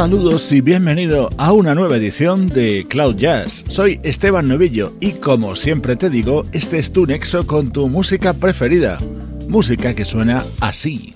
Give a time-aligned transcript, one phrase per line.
[0.00, 3.66] Saludos y bienvenido a una nueva edición de Cloud Jazz.
[3.68, 8.32] Soy Esteban Novillo y como siempre te digo, este es tu nexo con tu música
[8.32, 8.96] preferida.
[9.46, 11.12] Música que suena así.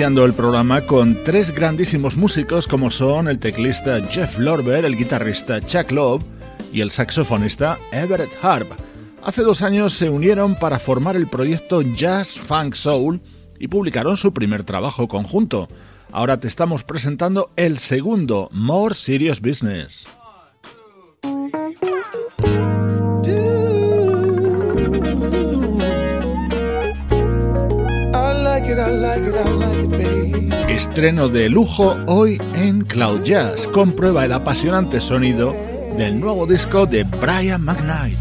[0.00, 5.90] el programa con tres grandísimos músicos como son el teclista Jeff Lorber, el guitarrista Chuck
[5.90, 6.22] Love
[6.72, 8.72] y el saxofonista Everett Harp.
[9.22, 13.20] Hace dos años se unieron para formar el proyecto Jazz Funk Soul
[13.58, 15.68] y publicaron su primer trabajo conjunto.
[16.12, 20.19] Ahora te estamos presentando el segundo, More Serious Business.
[30.68, 33.66] Estreno de lujo hoy en Cloud Jazz.
[33.68, 35.54] Comprueba el apasionante sonido
[35.96, 38.16] del nuevo disco de Brian McKnight.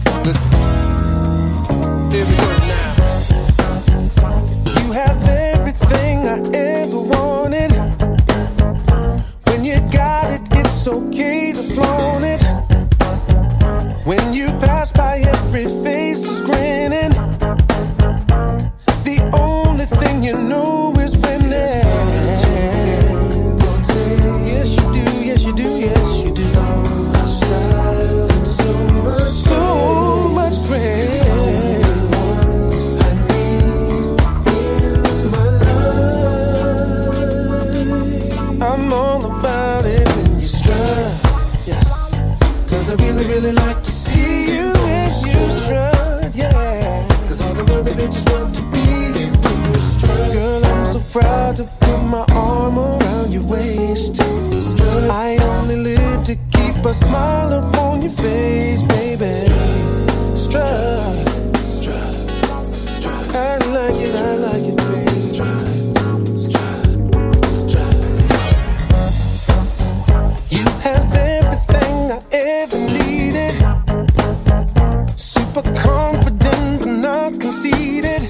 [75.53, 78.29] but confident, but not conceited.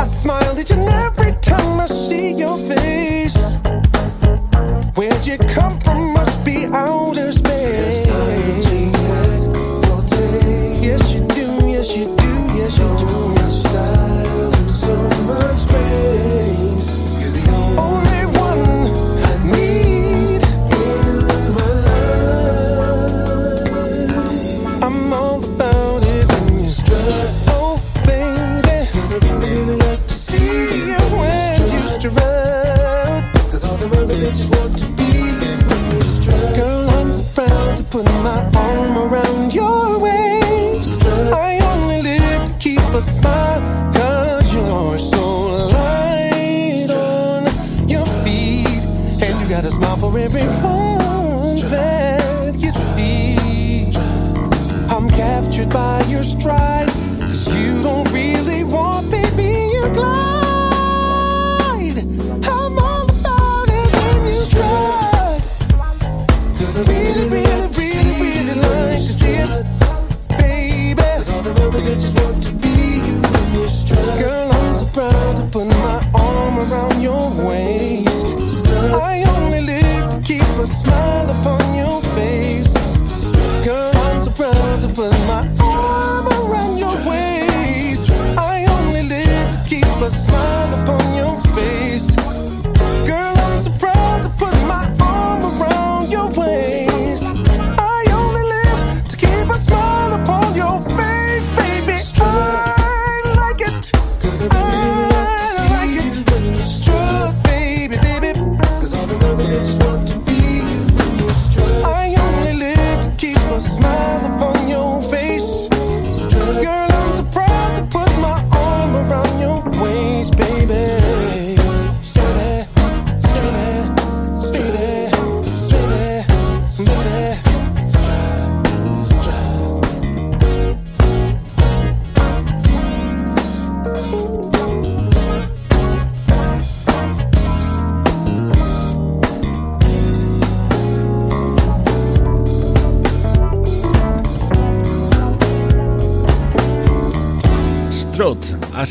[0.00, 2.93] I smile each and every time I see your face.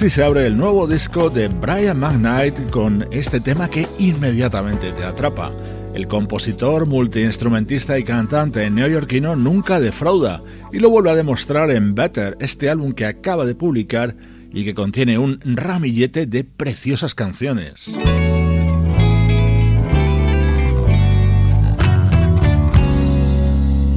[0.03, 5.05] Así se abre el nuevo disco de Brian McKnight con este tema que inmediatamente te
[5.05, 5.49] atrapa.
[5.93, 10.41] El compositor, multiinstrumentista y cantante neoyorquino nunca defrauda
[10.73, 14.13] y lo vuelve a demostrar en Better, este álbum que acaba de publicar
[14.51, 17.95] y que contiene un ramillete de preciosas canciones.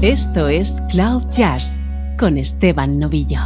[0.02, 1.80] Esto es Cloud Jazz
[2.16, 3.40] con Esteban Novillo.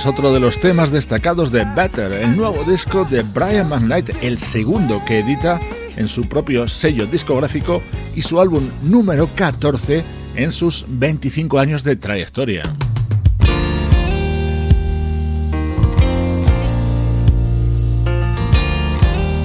[0.00, 4.38] Es otro de los temas destacados de Better, el nuevo disco de Brian McKnight, el
[4.38, 5.60] segundo que edita
[5.96, 7.82] en su propio sello discográfico
[8.16, 10.02] y su álbum número 14
[10.36, 12.62] en sus 25 años de trayectoria.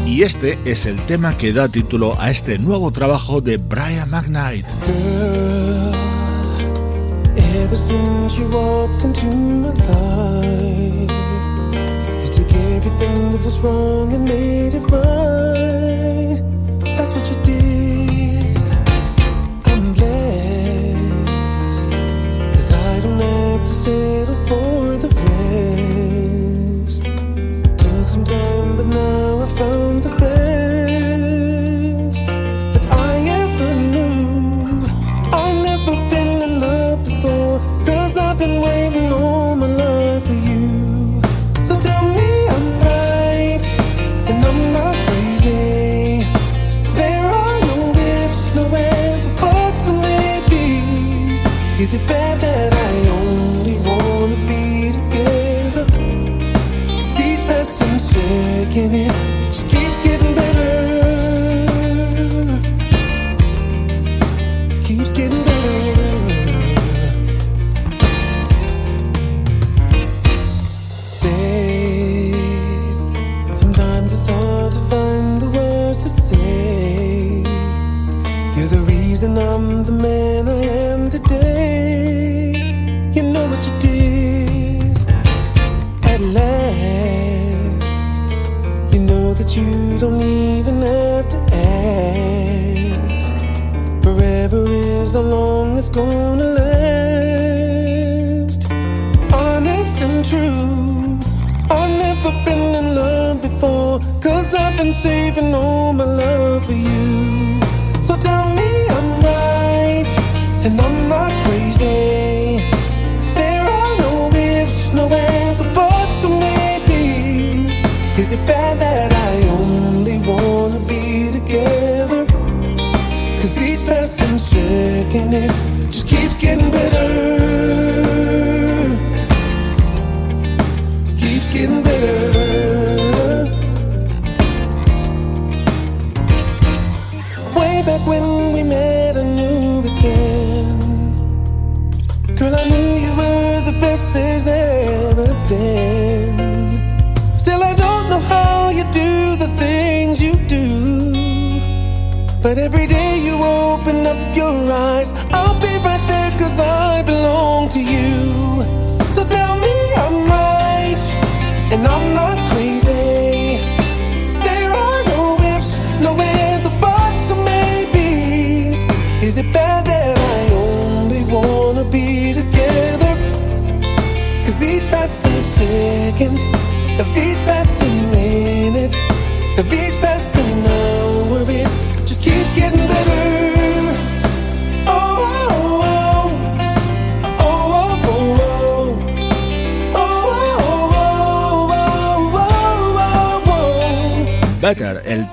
[0.08, 4.66] Y este es el tema que da título a este nuevo trabajo de Brian McKnight.
[7.66, 11.12] Ever since you walked into my life,
[12.22, 16.44] you took everything that was wrong and made it right.
[16.96, 18.58] That's what you did.
[19.66, 21.92] I'm blessed,
[22.54, 25.10] cause I don't have to settle for the
[26.86, 27.04] rest.
[27.80, 29.85] Took some time, but now I found
[58.76, 59.75] the el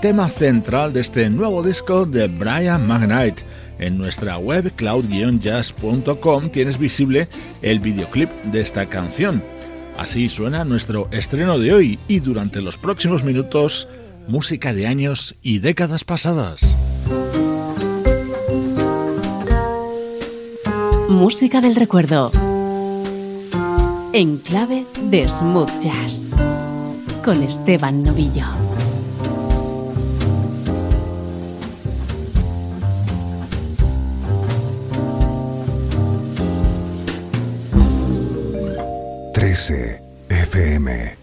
[0.02, 3.38] tema central de este nuevo disco de Brian McKnight.
[3.78, 7.28] En nuestra web cloud-jazz.com tienes visible
[7.62, 9.40] el videoclip de esta canción.
[9.96, 13.86] Así suena nuestro estreno de hoy y durante los próximos minutos,
[14.26, 16.76] música de años y décadas pasadas.
[21.08, 22.32] Música del recuerdo.
[24.12, 26.30] En clave de smooth jazz.
[27.22, 28.71] Con Esteban Novillo.
[39.54, 41.21] 13 FM.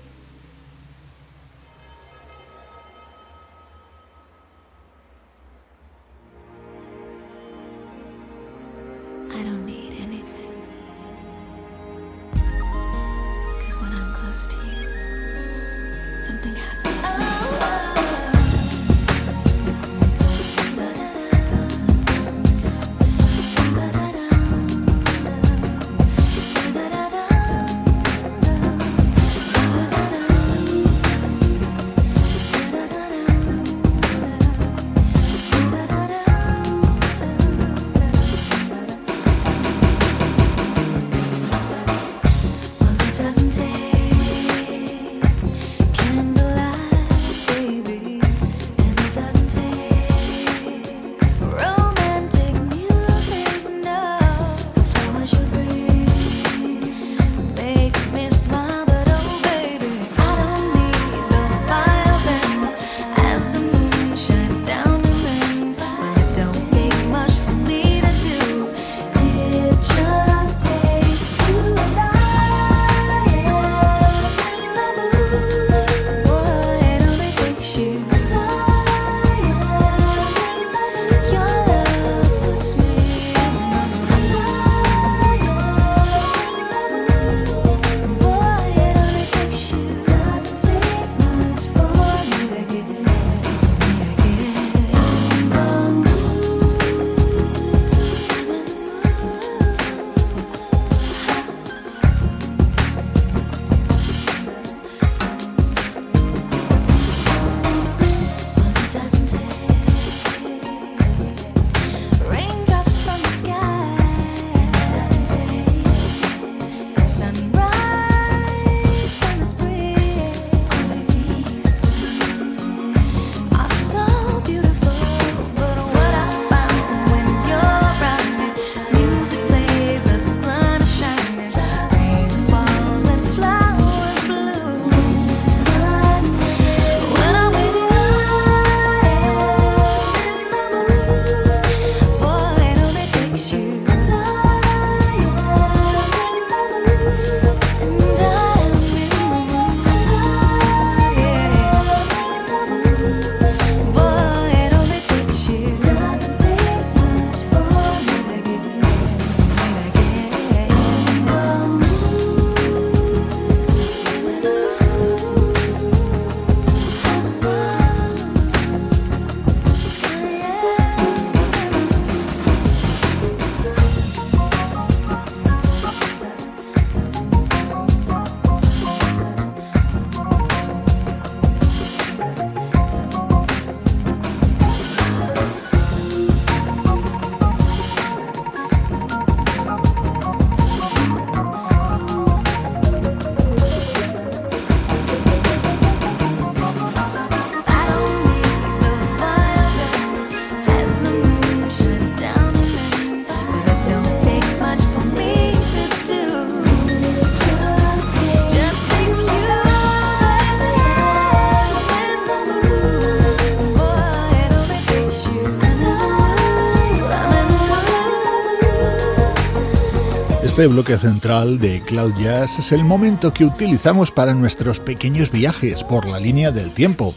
[220.60, 225.86] Este bloque central de Cloud Jazz es el momento que utilizamos para nuestros pequeños viajes
[225.86, 227.14] por la línea del tiempo.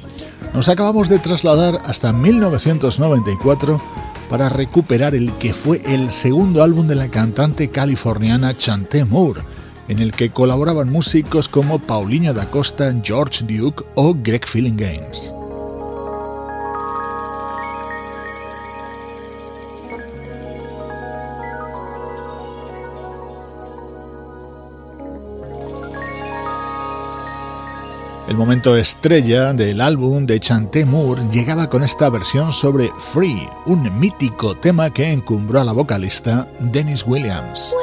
[0.55, 3.83] Nos acabamos de trasladar hasta 1994
[4.31, 9.43] para recuperar el que fue el segundo álbum de la cantante californiana Chanté Moore,
[9.89, 15.33] en el que colaboraban músicos como Paulinho da Costa, George Duke o Greg Feeling Games.
[28.33, 34.01] El momento estrella del álbum de Chanté Moore llegaba con esta versión sobre Free, un
[34.01, 37.75] mítico tema que encumbró a la vocalista Dennis Williams.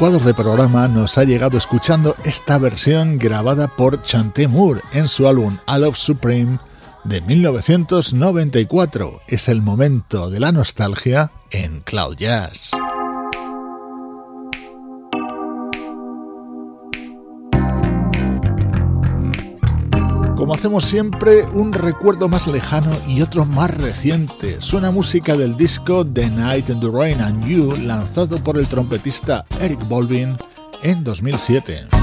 [0.00, 5.28] Ecuador de programa nos ha llegado escuchando esta versión grabada por Chanté Moore en su
[5.28, 6.58] álbum I Love Supreme
[7.04, 9.20] de 1994.
[9.28, 12.70] Es el momento de la nostalgia en Cloud Jazz.
[20.50, 24.56] Como hacemos siempre, un recuerdo más lejano y otro más reciente.
[24.60, 29.46] Suena música del disco The Night and the Rain and You, lanzado por el trompetista
[29.60, 30.36] Eric Bolvin
[30.82, 31.99] en 2007.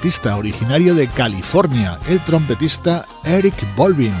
[0.00, 4.14] Artista originario de California, el trompetista Eric Bolvin.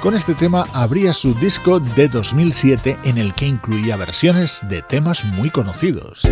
[0.00, 5.24] Con este tema abría su disco de 2007 en el que incluía versiones de temas
[5.24, 6.22] muy conocidos.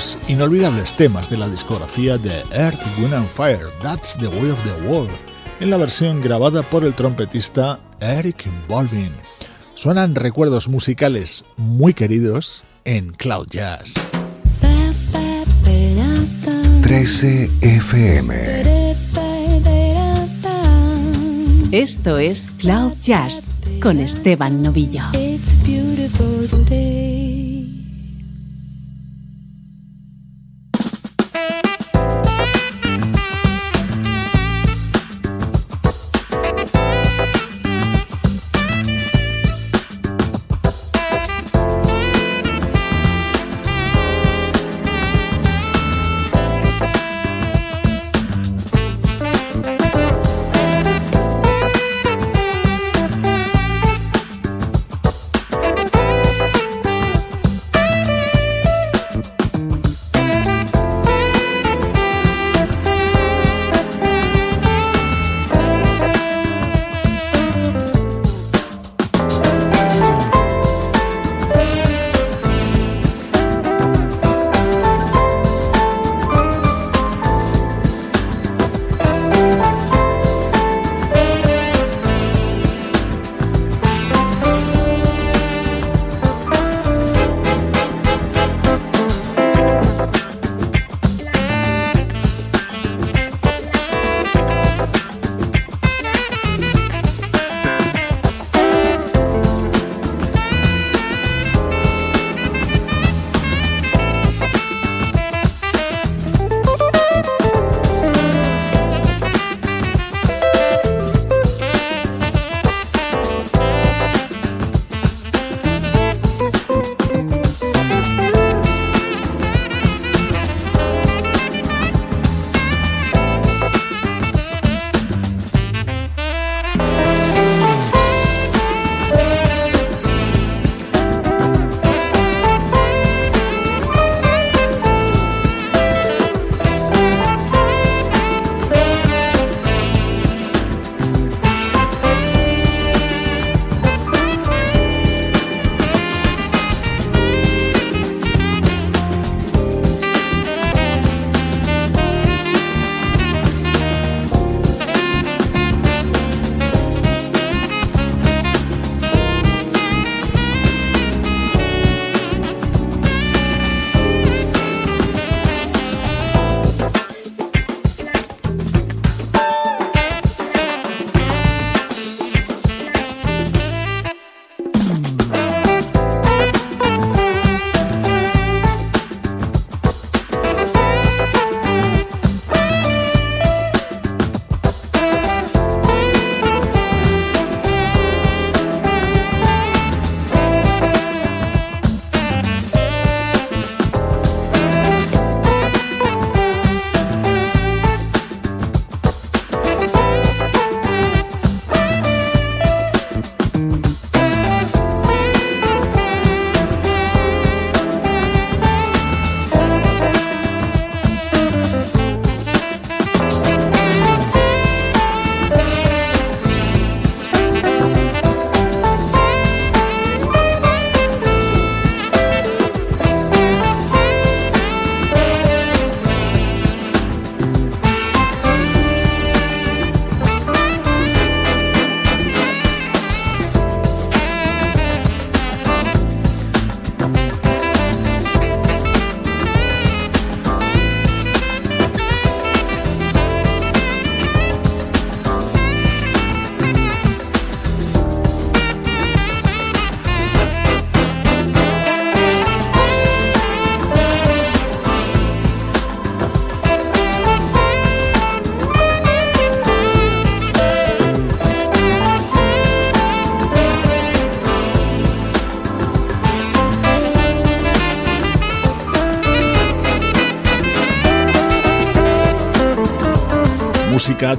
[0.00, 4.58] Los inolvidables temas de la discografía de Earth, Wind and Fire, That's the Way of
[4.64, 5.10] the World,
[5.60, 9.12] en la versión grabada por el trompetista Eric Bolvin.
[9.74, 13.92] Suenan recuerdos musicales muy queridos en Cloud Jazz.
[16.80, 18.62] 13 FM.
[21.72, 23.50] Esto es Cloud Jazz
[23.82, 25.02] con Esteban Novillo.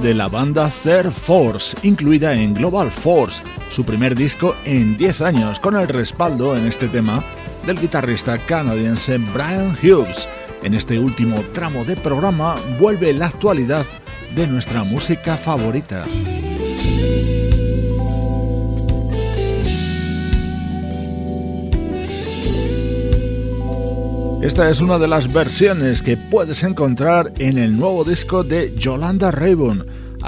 [0.02, 5.60] de la banda Third Force, incluida en Global Force, su primer disco en 10 años,
[5.60, 7.22] con el respaldo en este tema
[7.66, 10.28] del guitarrista canadiense Brian Hughes.
[10.64, 13.86] En este último tramo de programa vuelve la actualidad
[14.34, 16.04] de nuestra música favorita.
[24.42, 29.30] Esta es una de las versiones que puedes encontrar en el nuevo disco de Yolanda
[29.30, 29.91] Rayburn,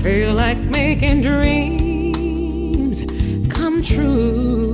[0.00, 3.04] I feel like making dreams
[3.52, 4.69] come true.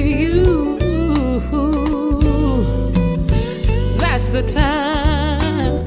[0.00, 0.78] you.
[3.98, 5.80] That's the time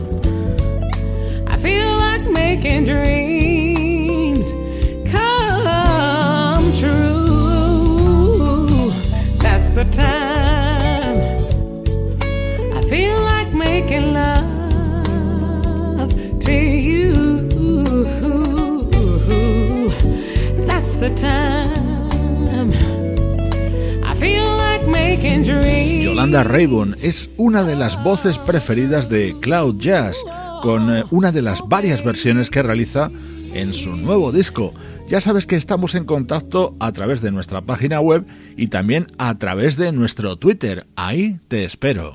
[1.48, 4.52] I feel like making dreams
[5.12, 7.22] come true.
[9.40, 11.40] That's the time
[12.76, 14.90] I feel like making love
[16.42, 17.04] to you.
[20.66, 21.73] That's the time.
[26.04, 30.24] Yolanda Rayburn es una de las voces preferidas de Cloud Jazz,
[30.62, 33.10] con eh, una de las varias versiones que realiza
[33.54, 34.74] en su nuevo disco.
[35.10, 38.26] Ya sabes que estamos en contacto a través de nuestra página web
[38.56, 40.86] y también a través de nuestro Twitter.
[40.96, 42.14] Ahí te espero.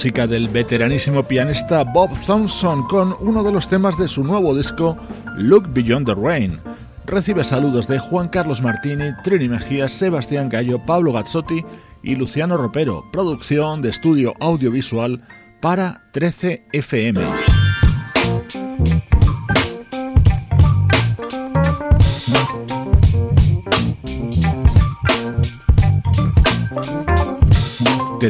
[0.00, 4.96] música del veteranísimo pianista Bob Thompson con uno de los temas de su nuevo disco
[5.36, 6.58] Look Beyond the Rain.
[7.04, 11.62] Recibe saludos de Juan Carlos Martini, Trini Mejía, Sebastián Gallo, Pablo Gazzotti
[12.02, 15.20] y Luciano Ropero, producción de estudio audiovisual
[15.60, 17.49] para 13 FM.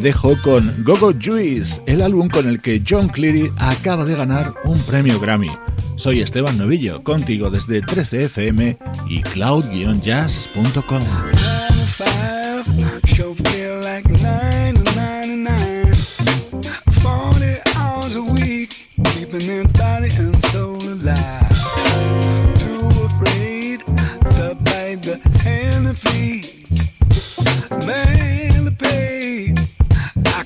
[0.00, 4.78] dejo con Gogo Juice, el álbum con el que John Cleary acaba de ganar un
[4.80, 5.50] premio Grammy.
[5.96, 8.78] Soy Esteban Novillo, contigo desde 13fm
[9.08, 11.02] y cloud-jazz.com.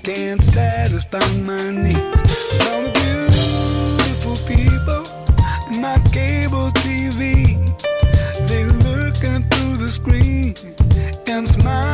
[0.05, 2.39] can't satisfy my needs.
[2.63, 5.03] Some beautiful people
[5.73, 7.57] in my cable TV,
[8.47, 10.55] they looking through the screen
[11.27, 11.94] and smile.